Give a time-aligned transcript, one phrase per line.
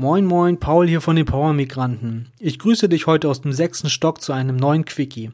[0.00, 2.28] Moin moin, Paul hier von den Power Migranten.
[2.38, 5.32] Ich grüße dich heute aus dem sechsten Stock zu einem neuen Quickie.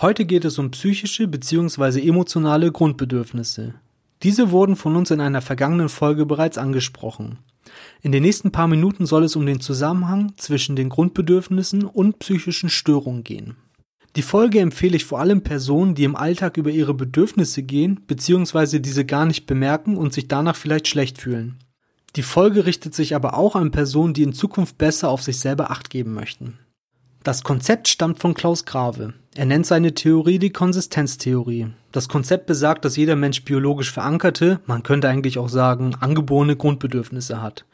[0.00, 2.04] Heute geht es um psychische bzw.
[2.04, 3.74] emotionale Grundbedürfnisse.
[4.24, 7.38] Diese wurden von uns in einer vergangenen Folge bereits angesprochen.
[8.00, 12.70] In den nächsten paar Minuten soll es um den Zusammenhang zwischen den Grundbedürfnissen und psychischen
[12.70, 13.54] Störungen gehen.
[14.16, 18.80] Die Folge empfehle ich vor allem Personen, die im Alltag über ihre Bedürfnisse gehen bzw.
[18.80, 21.60] diese gar nicht bemerken und sich danach vielleicht schlecht fühlen.
[22.14, 25.70] Die Folge richtet sich aber auch an Personen, die in Zukunft besser auf sich selber
[25.70, 26.58] acht geben möchten.
[27.22, 29.14] Das Konzept stammt von Klaus Grave.
[29.34, 31.68] Er nennt seine Theorie die Konsistenztheorie.
[31.90, 37.40] Das Konzept besagt, dass jeder Mensch biologisch verankerte, man könnte eigentlich auch sagen, angeborene Grundbedürfnisse
[37.40, 37.64] hat.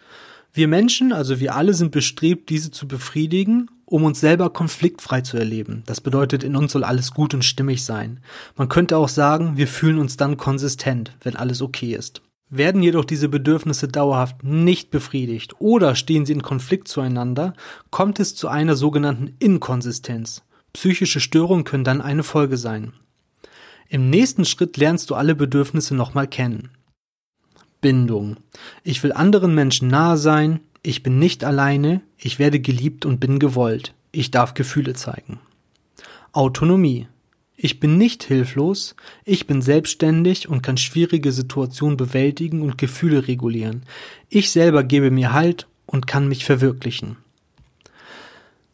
[0.53, 5.37] Wir Menschen, also wir alle, sind bestrebt, diese zu befriedigen, um uns selber konfliktfrei zu
[5.37, 5.83] erleben.
[5.87, 8.21] Das bedeutet, in uns soll alles gut und stimmig sein.
[8.57, 12.23] Man könnte auch sagen, wir fühlen uns dann konsistent, wenn alles okay ist.
[12.51, 17.53] Werden jedoch diese Bedürfnisse dauerhaft nicht befriedigt oder stehen sie in Konflikt zueinander,
[17.91, 20.43] kommt es zu einer sogenannten Inkonsistenz.
[20.73, 22.93] Psychische Störungen können dann eine Folge sein.
[23.89, 26.71] Im nächsten Schritt lernst du alle Bedürfnisse nochmal kennen.
[27.81, 28.37] Bindung.
[28.83, 33.39] Ich will anderen Menschen nahe sein, ich bin nicht alleine, ich werde geliebt und bin
[33.39, 35.41] gewollt, ich darf Gefühle zeigen.
[36.33, 37.09] Autonomie.
[37.61, 43.83] Ich bin nicht hilflos, ich bin selbstständig und kann schwierige Situationen bewältigen und Gefühle regulieren.
[44.29, 47.17] Ich selber gebe mir Halt und kann mich verwirklichen.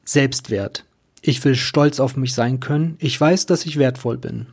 [0.05, 0.85] Selbstwert.
[1.23, 4.49] Ich will stolz auf mich sein können, ich weiß, dass ich wertvoll bin.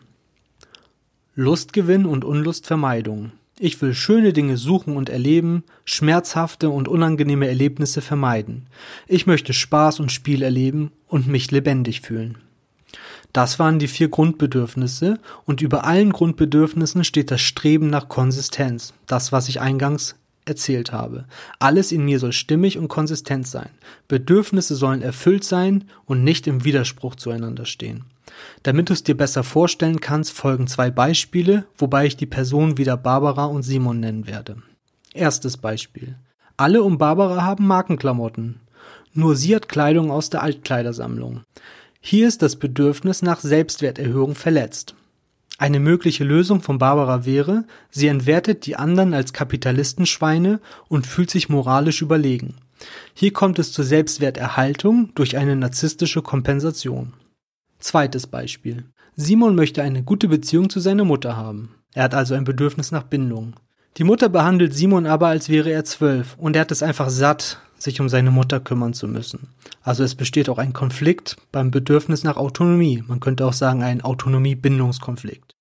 [1.36, 3.34] Lustgewinn und Unlustvermeidung.
[3.60, 8.68] Ich will schöne Dinge suchen und erleben, schmerzhafte und unangenehme Erlebnisse vermeiden.
[9.08, 12.38] Ich möchte Spaß und Spiel erleben und mich lebendig fühlen.
[13.34, 19.32] Das waren die vier Grundbedürfnisse und über allen Grundbedürfnissen steht das Streben nach Konsistenz, das,
[19.32, 20.16] was ich eingangs
[20.46, 21.26] erzählt habe.
[21.60, 23.70] Alles in mir soll stimmig und konsistent sein.
[24.08, 28.06] Bedürfnisse sollen erfüllt sein und nicht im Widerspruch zueinander stehen.
[28.64, 32.98] Damit du es dir besser vorstellen kannst, folgen zwei Beispiele, wobei ich die Personen wieder
[32.98, 34.58] Barbara und Simon nennen werde.
[35.14, 36.16] Erstes Beispiel.
[36.58, 38.62] Alle um Barbara haben Markenklamotten.
[39.14, 41.42] Nur sie hat Kleidung aus der Altkleidersammlung.
[42.04, 44.96] Hier ist das Bedürfnis nach Selbstwerterhöhung verletzt.
[45.60, 51.48] Eine mögliche Lösung von Barbara wäre, sie entwertet die anderen als Kapitalistenschweine und fühlt sich
[51.48, 52.56] moralisch überlegen.
[53.14, 57.14] Hier kommt es zur Selbstwerterhaltung durch eine narzisstische Kompensation.
[57.78, 58.86] Zweites Beispiel.
[59.16, 61.76] Simon möchte eine gute Beziehung zu seiner Mutter haben.
[61.94, 63.54] Er hat also ein Bedürfnis nach Bindung.
[63.98, 67.60] Die Mutter behandelt Simon aber, als wäre er zwölf, und er hat es einfach satt,
[67.82, 69.50] sich um seine Mutter kümmern zu müssen.
[69.82, 73.04] Also es besteht auch ein Konflikt beim Bedürfnis nach Autonomie.
[73.08, 75.56] Man könnte auch sagen, ein Autonomie-Bindungskonflikt.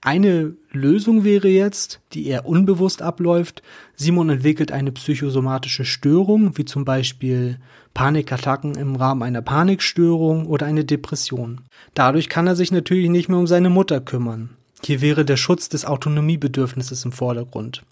[0.00, 3.62] Eine Lösung wäre jetzt, die eher unbewusst abläuft.
[3.96, 7.58] Simon entwickelt eine psychosomatische Störung, wie zum Beispiel
[7.94, 11.62] Panikattacken im Rahmen einer Panikstörung oder eine Depression.
[11.94, 14.50] Dadurch kann er sich natürlich nicht mehr um seine Mutter kümmern.
[14.84, 17.82] Hier wäre der Schutz des Autonomiebedürfnisses im Vordergrund.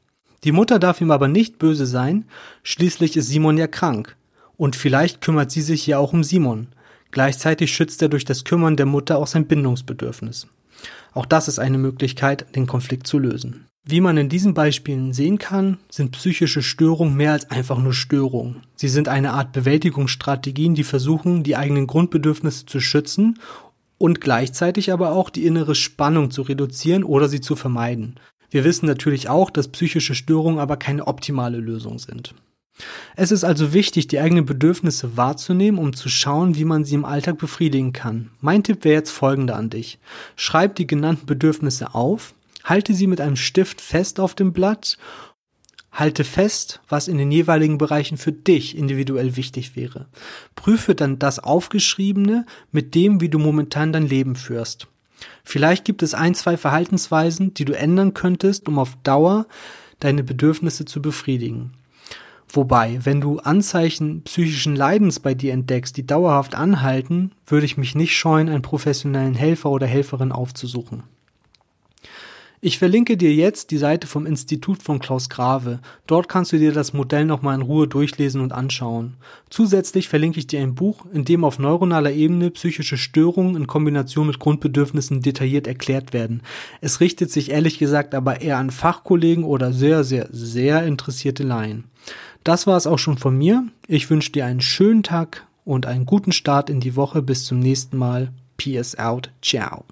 [0.44, 2.26] Die Mutter darf ihm aber nicht böse sein,
[2.62, 4.16] schließlich ist Simon ja krank.
[4.56, 6.68] Und vielleicht kümmert sie sich ja auch um Simon.
[7.10, 10.46] Gleichzeitig schützt er durch das Kümmern der Mutter auch sein Bindungsbedürfnis.
[11.12, 13.66] Auch das ist eine Möglichkeit, den Konflikt zu lösen.
[13.86, 18.62] Wie man in diesen Beispielen sehen kann, sind psychische Störungen mehr als einfach nur Störungen.
[18.76, 23.38] Sie sind eine Art Bewältigungsstrategien, die versuchen, die eigenen Grundbedürfnisse zu schützen
[23.98, 28.18] und gleichzeitig aber auch die innere Spannung zu reduzieren oder sie zu vermeiden.
[28.54, 32.36] Wir wissen natürlich auch, dass psychische Störungen aber keine optimale Lösung sind.
[33.16, 37.04] Es ist also wichtig, die eigenen Bedürfnisse wahrzunehmen, um zu schauen, wie man sie im
[37.04, 38.30] Alltag befriedigen kann.
[38.40, 39.98] Mein Tipp wäre jetzt folgender an dich.
[40.36, 42.32] Schreib die genannten Bedürfnisse auf,
[42.62, 44.98] halte sie mit einem Stift fest auf dem Blatt,
[45.90, 50.06] halte fest, was in den jeweiligen Bereichen für dich individuell wichtig wäre.
[50.54, 54.86] Prüfe dann das Aufgeschriebene mit dem, wie du momentan dein Leben führst.
[55.44, 59.46] Vielleicht gibt es ein, zwei Verhaltensweisen, die du ändern könntest, um auf Dauer
[60.00, 61.72] deine Bedürfnisse zu befriedigen.
[62.48, 67.94] Wobei, wenn du Anzeichen psychischen Leidens bei dir entdeckst, die dauerhaft anhalten, würde ich mich
[67.94, 71.02] nicht scheuen, einen professionellen Helfer oder Helferin aufzusuchen.
[72.66, 75.80] Ich verlinke dir jetzt die Seite vom Institut von Klaus Grave.
[76.06, 79.18] Dort kannst du dir das Modell nochmal in Ruhe durchlesen und anschauen.
[79.50, 84.28] Zusätzlich verlinke ich dir ein Buch, in dem auf neuronaler Ebene psychische Störungen in Kombination
[84.28, 86.40] mit Grundbedürfnissen detailliert erklärt werden.
[86.80, 91.84] Es richtet sich ehrlich gesagt aber eher an Fachkollegen oder sehr, sehr, sehr interessierte Laien.
[92.44, 93.68] Das war es auch schon von mir.
[93.88, 97.20] Ich wünsche dir einen schönen Tag und einen guten Start in die Woche.
[97.20, 98.32] Bis zum nächsten Mal.
[98.56, 99.30] Peace out.
[99.42, 99.84] Ciao.